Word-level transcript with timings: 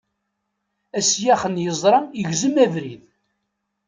Asyax 0.97 1.41
n 1.49 1.55
yeẓṛa 1.65 2.01
igzem 2.19 2.55
abrid. 2.65 3.01